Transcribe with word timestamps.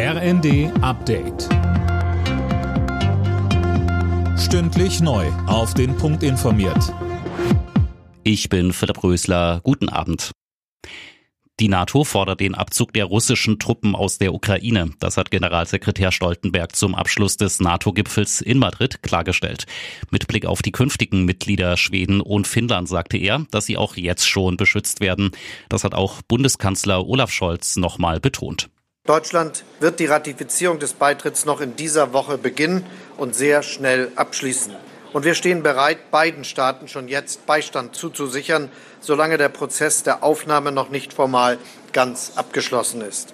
RND 0.00 0.70
Update. 0.80 1.48
Stündlich 4.38 5.00
neu. 5.00 5.26
Auf 5.48 5.74
den 5.74 5.96
Punkt 5.96 6.22
informiert. 6.22 6.94
Ich 8.22 8.48
bin 8.48 8.72
Philipp 8.72 9.02
Rösler. 9.02 9.60
Guten 9.64 9.88
Abend. 9.88 10.30
Die 11.58 11.66
NATO 11.66 12.04
fordert 12.04 12.38
den 12.38 12.54
Abzug 12.54 12.92
der 12.92 13.06
russischen 13.06 13.58
Truppen 13.58 13.96
aus 13.96 14.18
der 14.18 14.34
Ukraine. 14.34 14.92
Das 15.00 15.16
hat 15.16 15.32
Generalsekretär 15.32 16.12
Stoltenberg 16.12 16.76
zum 16.76 16.94
Abschluss 16.94 17.36
des 17.36 17.58
NATO-Gipfels 17.58 18.40
in 18.40 18.60
Madrid 18.60 19.02
klargestellt. 19.02 19.66
Mit 20.12 20.28
Blick 20.28 20.46
auf 20.46 20.62
die 20.62 20.70
künftigen 20.70 21.24
Mitglieder 21.24 21.76
Schweden 21.76 22.20
und 22.20 22.46
Finnland 22.46 22.88
sagte 22.88 23.16
er, 23.16 23.46
dass 23.50 23.66
sie 23.66 23.76
auch 23.76 23.96
jetzt 23.96 24.28
schon 24.28 24.56
beschützt 24.56 25.00
werden. 25.00 25.32
Das 25.68 25.82
hat 25.82 25.96
auch 25.96 26.22
Bundeskanzler 26.22 27.04
Olaf 27.04 27.32
Scholz 27.32 27.74
nochmal 27.74 28.20
betont. 28.20 28.70
Deutschland 29.08 29.64
wird 29.80 30.00
die 30.00 30.04
Ratifizierung 30.04 30.78
des 30.80 30.92
Beitritts 30.92 31.46
noch 31.46 31.62
in 31.62 31.76
dieser 31.76 32.12
Woche 32.12 32.36
beginnen 32.36 32.84
und 33.16 33.34
sehr 33.34 33.62
schnell 33.62 34.12
abschließen. 34.16 34.76
Und 35.14 35.24
wir 35.24 35.34
stehen 35.34 35.62
bereit, 35.62 36.10
beiden 36.10 36.44
Staaten 36.44 36.88
schon 36.88 37.08
jetzt 37.08 37.46
Beistand 37.46 37.96
zuzusichern, 37.96 38.70
solange 39.00 39.38
der 39.38 39.48
Prozess 39.48 40.02
der 40.02 40.22
Aufnahme 40.22 40.72
noch 40.72 40.90
nicht 40.90 41.14
formal 41.14 41.56
ganz 41.94 42.32
abgeschlossen 42.36 43.00
ist. 43.00 43.32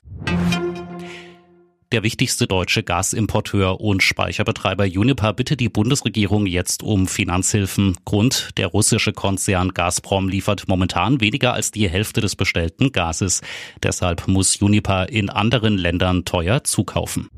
Der 1.95 2.03
wichtigste 2.03 2.49
deutsche 2.49 2.83
Gasimporteur 2.83 3.81
und 3.81 4.03
Speicherbetreiber 4.03 4.83
Uniper 4.83 5.33
bittet 5.33 5.61
die 5.61 5.69
Bundesregierung 5.69 6.45
jetzt 6.45 6.83
um 6.83 7.07
Finanzhilfen. 7.07 7.97
Grund, 8.05 8.51
der 8.57 8.67
russische 8.67 9.13
Konzern 9.13 9.75
Gazprom 9.75 10.29
liefert 10.29 10.67
momentan 10.67 11.21
weniger 11.21 11.53
als 11.53 11.71
die 11.71 11.89
Hälfte 11.89 12.21
des 12.21 12.35
bestellten 12.35 12.91
Gases. 12.91 13.43
Deshalb 13.81 14.27
muss 14.27 14.61
Uniper 14.61 15.09
in 15.09 15.31
anderen 15.31 15.79
Ländern 15.79 16.25
teuer 16.25 16.65
zukaufen. 16.65 17.29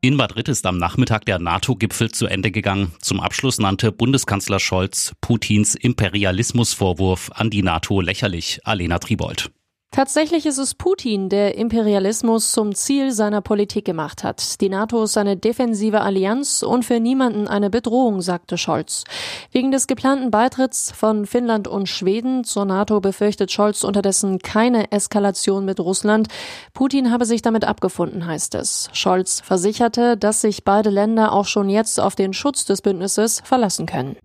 In 0.00 0.14
Madrid 0.14 0.48
ist 0.48 0.64
am 0.64 0.78
Nachmittag 0.78 1.24
der 1.24 1.40
NATO-Gipfel 1.40 2.12
zu 2.12 2.28
Ende 2.28 2.52
gegangen. 2.52 2.92
Zum 3.00 3.18
Abschluss 3.18 3.58
nannte 3.58 3.90
Bundeskanzler 3.90 4.60
Scholz 4.60 5.14
Putins 5.20 5.74
Imperialismusvorwurf 5.74 7.32
an 7.34 7.50
die 7.50 7.64
NATO 7.64 8.00
lächerlich. 8.00 8.60
Alena 8.62 9.00
Tribold. 9.00 9.50
Tatsächlich 9.90 10.44
ist 10.44 10.58
es 10.58 10.74
Putin, 10.74 11.30
der 11.30 11.56
Imperialismus 11.56 12.52
zum 12.52 12.74
Ziel 12.74 13.10
seiner 13.10 13.40
Politik 13.40 13.86
gemacht 13.86 14.22
hat. 14.22 14.60
Die 14.60 14.68
NATO 14.68 15.02
ist 15.02 15.16
eine 15.16 15.36
defensive 15.36 16.02
Allianz 16.02 16.62
und 16.62 16.84
für 16.84 17.00
niemanden 17.00 17.48
eine 17.48 17.70
Bedrohung, 17.70 18.20
sagte 18.20 18.58
Scholz. 18.58 19.04
Wegen 19.50 19.72
des 19.72 19.86
geplanten 19.86 20.30
Beitritts 20.30 20.92
von 20.92 21.24
Finnland 21.24 21.68
und 21.68 21.88
Schweden 21.88 22.44
zur 22.44 22.66
NATO 22.66 23.00
befürchtet 23.00 23.50
Scholz 23.50 23.82
unterdessen 23.82 24.40
keine 24.40 24.92
Eskalation 24.92 25.64
mit 25.64 25.80
Russland. 25.80 26.28
Putin 26.74 27.10
habe 27.10 27.24
sich 27.24 27.40
damit 27.40 27.64
abgefunden, 27.64 28.26
heißt 28.26 28.56
es. 28.56 28.90
Scholz 28.92 29.40
versicherte, 29.40 30.18
dass 30.18 30.42
sich 30.42 30.64
beide 30.64 30.90
Länder 30.90 31.32
auch 31.32 31.46
schon 31.46 31.70
jetzt 31.70 31.98
auf 31.98 32.14
den 32.14 32.34
Schutz 32.34 32.66
des 32.66 32.82
Bündnisses 32.82 33.40
verlassen 33.42 33.86
können 33.86 34.16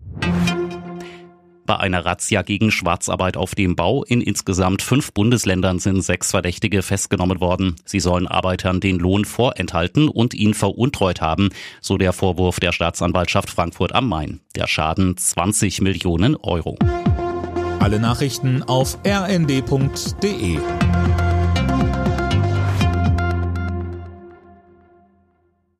bei 1.66 1.76
einer 1.76 2.04
Razzia 2.04 2.42
gegen 2.42 2.70
Schwarzarbeit 2.70 3.36
auf 3.36 3.54
dem 3.54 3.76
Bau. 3.76 4.04
In 4.04 4.20
insgesamt 4.20 4.82
fünf 4.82 5.12
Bundesländern 5.12 5.78
sind 5.78 6.02
sechs 6.02 6.30
Verdächtige 6.30 6.82
festgenommen 6.82 7.40
worden. 7.40 7.76
Sie 7.84 8.00
sollen 8.00 8.26
Arbeitern 8.26 8.80
den 8.80 8.98
Lohn 8.98 9.24
vorenthalten 9.24 10.08
und 10.08 10.34
ihn 10.34 10.54
veruntreut 10.54 11.20
haben, 11.20 11.50
so 11.80 11.96
der 11.96 12.12
Vorwurf 12.12 12.60
der 12.60 12.72
Staatsanwaltschaft 12.72 13.50
Frankfurt 13.50 13.94
am 13.94 14.08
Main. 14.08 14.40
Der 14.54 14.66
Schaden 14.66 15.16
20 15.16 15.80
Millionen 15.80 16.36
Euro. 16.36 16.78
Alle 17.80 18.00
Nachrichten 18.00 18.62
auf 18.62 18.98
rnd.de 19.06 20.58